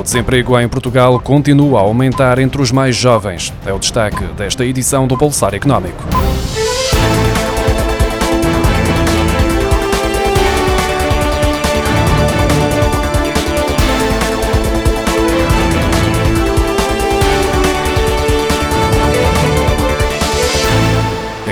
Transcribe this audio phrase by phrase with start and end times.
[0.00, 3.52] O desemprego em Portugal continua a aumentar entre os mais jovens.
[3.66, 6.02] É o destaque desta edição do Pulsar Económico.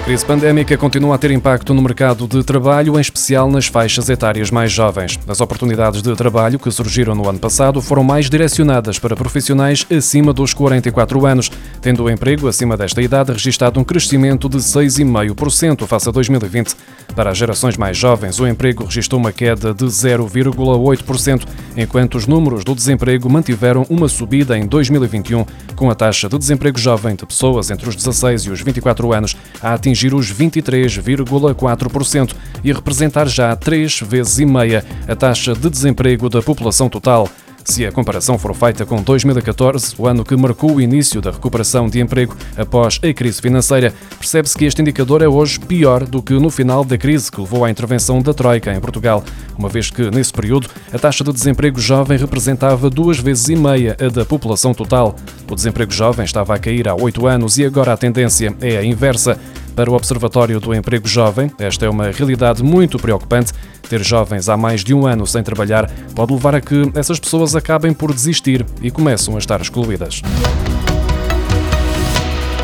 [0.09, 4.51] Crise pandémica continua a ter impacto no mercado de trabalho, em especial nas faixas etárias
[4.51, 5.21] mais jovens.
[5.29, 10.33] As oportunidades de trabalho que surgiram no ano passado foram mais direcionadas para profissionais acima
[10.33, 11.51] dos 44 anos,
[11.83, 16.75] tendo o emprego acima desta idade registrado um crescimento de 6,5% face a 2020.
[17.15, 21.45] Para as gerações mais jovens, o emprego registrou uma queda de 0,8%,
[21.77, 25.45] enquanto os números do desemprego mantiveram uma subida em 2021,
[25.77, 29.37] com a taxa de desemprego jovem de pessoas entre os 16 e os 24 anos
[29.61, 35.69] a atingir atingir os 23,4% e representar já três vezes e meia a taxa de
[35.69, 37.29] desemprego da população total.
[37.65, 41.87] Se a comparação for feita com 2014, o ano que marcou o início da recuperação
[41.87, 46.33] de emprego após a crise financeira, percebe-se que este indicador é hoje pior do que
[46.33, 49.23] no final da crise que levou à intervenção da Troika em Portugal,
[49.59, 53.95] uma vez que, nesse período, a taxa de desemprego jovem representava duas vezes e meia
[54.01, 55.15] a da população total.
[55.51, 58.85] O desemprego jovem estava a cair há oito anos e agora a tendência é a
[58.85, 59.39] inversa.
[59.79, 63.53] Para o Observatório do Emprego Jovem, esta é uma realidade muito preocupante.
[63.89, 67.55] Ter jovens há mais de um ano sem trabalhar pode levar a que essas pessoas
[67.55, 70.21] acabem por desistir e começam a estar excluídas.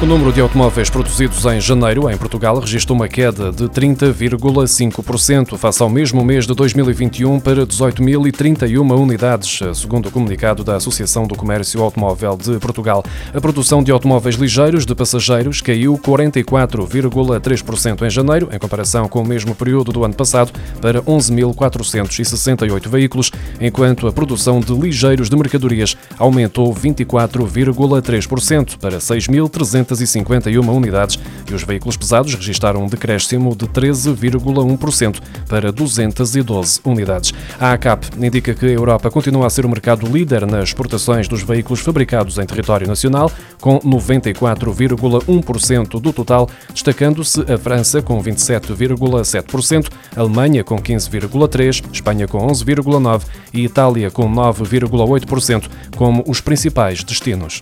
[0.05, 5.83] O número de automóveis produzidos em janeiro em Portugal registrou uma queda de 30,5% face
[5.83, 11.83] ao mesmo mês de 2021 para 18.031 unidades, segundo o comunicado da Associação do Comércio
[11.83, 13.03] Automóvel de Portugal.
[13.33, 19.27] A produção de automóveis ligeiros de passageiros caiu 44,3% em janeiro, em comparação com o
[19.27, 25.97] mesmo período do ano passado, para 11.468 veículos, enquanto a produção de ligeiros de mercadorias
[26.19, 31.19] aumentou 24,3% para 6.300 251 unidades
[31.49, 37.33] e os veículos pesados registaram um decréscimo de 13,1% para 212 unidades.
[37.61, 41.43] A ACAP indica que a Europa continua a ser o mercado líder nas exportações dos
[41.43, 50.21] veículos fabricados em território nacional, com 94,1% do total, destacando-se a França com 27,7%, a
[50.21, 57.61] Alemanha com 15,3%, Espanha com 11,9% e Itália com 9,8% como os principais destinos.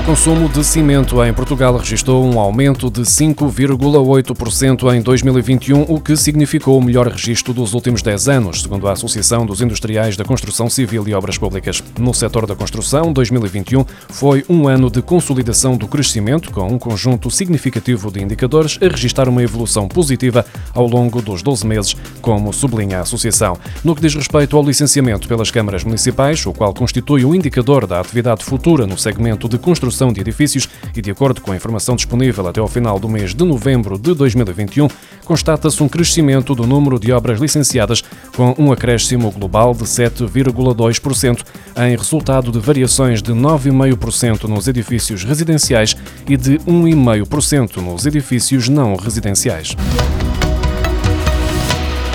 [0.00, 6.16] O consumo de cimento em Portugal registrou um aumento de 5,8% em 2021, o que
[6.16, 10.70] significou o melhor registro dos últimos 10 anos, segundo a Associação dos Industriais da Construção
[10.70, 11.84] Civil e Obras Públicas.
[11.98, 17.30] No setor da construção, 2021 foi um ano de consolidação do crescimento, com um conjunto
[17.30, 22.98] significativo de indicadores a registrar uma evolução positiva ao longo dos 12 meses, como sublinha
[22.98, 23.58] a Associação.
[23.84, 28.00] No que diz respeito ao licenciamento pelas câmaras municipais, o qual constitui o indicador da
[28.00, 31.96] atividade futura no segmento de construção construção de edifícios e, de acordo com a informação
[31.96, 34.88] disponível até ao final do mês de novembro de 2021,
[35.24, 38.02] constata-se um crescimento do número de obras licenciadas,
[38.36, 41.44] com um acréscimo global de 7,2%,
[41.76, 45.96] em resultado de variações de 9,5% nos edifícios residenciais
[46.28, 49.74] e de 1,5% nos edifícios não residenciais.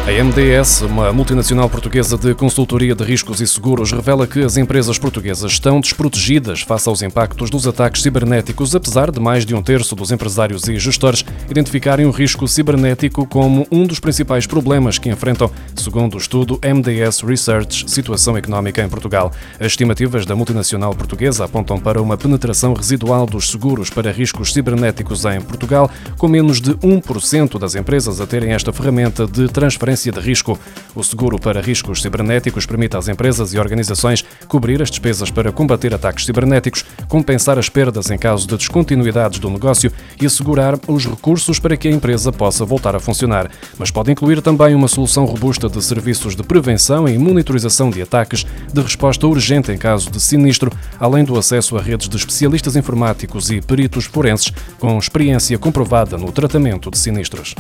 [0.08, 5.00] A MDS, uma multinacional portuguesa de consultoria de riscos e seguros, revela que as empresas
[5.00, 9.96] portuguesas estão desprotegidas face aos impactos dos ataques cibernéticos, apesar de mais de um terço
[9.96, 15.50] dos empresários e gestores identificarem o risco cibernético como um dos principais problemas que enfrentam,
[15.76, 19.32] segundo o estudo MDS Research Situação Económica em Portugal.
[19.60, 25.26] As estimativas da multinacional portuguesa apontam para uma penetração residual dos seguros para riscos cibernéticos
[25.26, 30.19] em Portugal, com menos de 1% das empresas a terem esta ferramenta de transferência de
[30.19, 30.59] risco.
[30.94, 35.94] O seguro para riscos cibernéticos permite às empresas e organizações cobrir as despesas para combater
[35.94, 39.91] ataques cibernéticos, compensar as perdas em caso de descontinuidades do negócio
[40.22, 43.50] e assegurar os recursos para que a empresa possa voltar a funcionar.
[43.78, 48.45] Mas pode incluir também uma solução robusta de serviços de prevenção e monitorização de ataques,
[48.71, 53.50] de resposta urgente em caso de sinistro, além do acesso a redes de especialistas informáticos
[53.50, 57.56] e peritos forenses com experiência comprovada no tratamento de sinistros.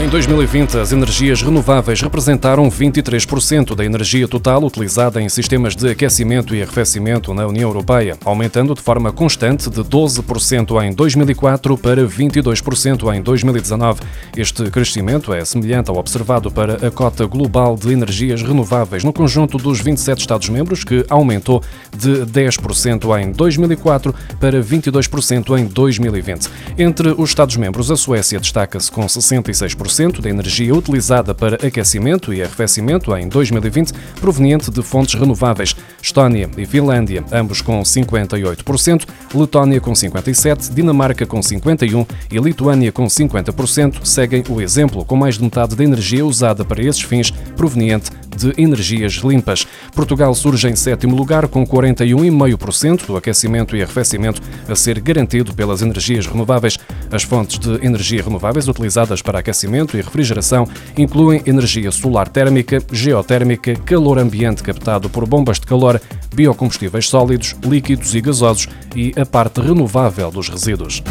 [0.00, 6.54] Em 2020, as energias renováveis representaram 23% da energia total utilizada em sistemas de aquecimento
[6.54, 13.12] e arrefecimento na União Europeia, aumentando de forma constante de 12% em 2004 para 22%
[13.12, 14.00] em 2019.
[14.36, 19.58] Este crescimento é semelhante ao observado para a cota global de energias renováveis no conjunto
[19.58, 21.60] dos 27 Estados-membros, que aumentou
[21.96, 26.48] de 10% em 2004 para 22% em 2020.
[26.78, 29.87] Entre os Estados-membros, a Suécia destaca-se com 66%.
[29.88, 35.74] 61% da energia utilizada para aquecimento e arrefecimento em 2020 proveniente de fontes renováveis.
[36.02, 43.06] Estónia e Finlândia, ambos com 58%, Letónia com 57%, Dinamarca com 51% e Lituânia com
[43.06, 48.10] 50%, seguem o exemplo, com mais de metade da energia usada para esses fins proveniente
[48.38, 49.66] de energias limpas.
[49.94, 55.82] Portugal surge em sétimo lugar, com 41,5% do aquecimento e arrefecimento a ser garantido pelas
[55.82, 56.78] energias renováveis.
[57.10, 63.74] As fontes de energia renováveis utilizadas para aquecimento e refrigeração incluem energia solar térmica, geotérmica,
[63.84, 66.00] calor ambiente captado por bombas de calor,
[66.34, 71.02] biocombustíveis sólidos, líquidos e gasosos e a parte renovável dos resíduos.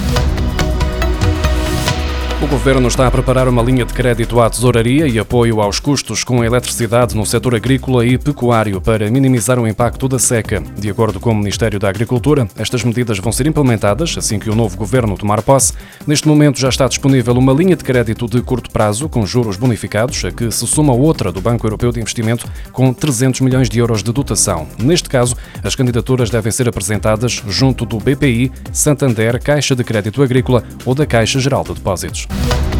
[2.39, 6.23] O Governo está a preparar uma linha de crédito à tesouraria e apoio aos custos
[6.23, 10.61] com a eletricidade no setor agrícola e pecuário para minimizar o impacto da seca.
[10.77, 14.55] De acordo com o Ministério da Agricultura, estas medidas vão ser implementadas assim que o
[14.55, 15.73] novo Governo tomar posse.
[16.05, 20.23] Neste momento já está disponível uma linha de crédito de curto prazo com juros bonificados,
[20.23, 24.03] a que se soma outra do Banco Europeu de Investimento com 300 milhões de euros
[24.03, 24.67] de dotação.
[24.77, 30.63] Neste caso, as candidaturas devem ser apresentadas junto do BPI, Santander, Caixa de Crédito Agrícola
[30.85, 32.26] ou da Caixa Geral de Depósitos.
[32.29, 32.76] Yeah.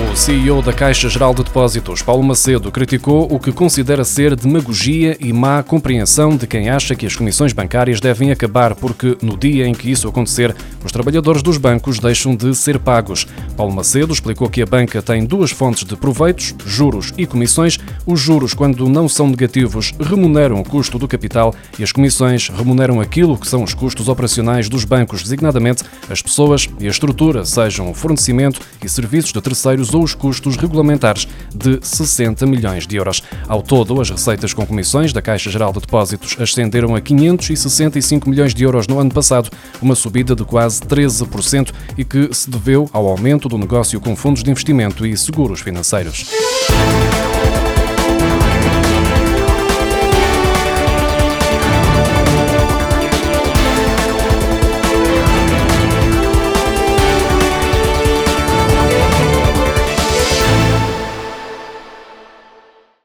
[0.00, 5.16] O CEO da Caixa Geral de Depósitos, Paulo Macedo, criticou o que considera ser demagogia
[5.18, 9.66] e má compreensão de quem acha que as comissões bancárias devem acabar porque, no dia
[9.66, 10.54] em que isso acontecer,
[10.84, 13.26] os trabalhadores dos bancos deixam de ser pagos.
[13.56, 17.76] Paulo Macedo explicou que a banca tem duas fontes de proveitos, juros e comissões.
[18.06, 23.00] Os juros, quando não são negativos, remuneram o custo do capital e as comissões remuneram
[23.00, 27.90] aquilo que são os custos operacionais dos bancos, designadamente as pessoas e a estrutura, sejam
[27.90, 33.22] o fornecimento e serviços de terceiros ou os custos regulamentares de 60 milhões de euros.
[33.46, 38.54] Ao todo, as receitas com comissões da Caixa Geral de Depósitos ascenderam a 565 milhões
[38.54, 39.50] de euros no ano passado,
[39.80, 44.42] uma subida de quase 13% e que se deveu ao aumento do negócio com fundos
[44.42, 46.30] de investimento e seguros financeiros.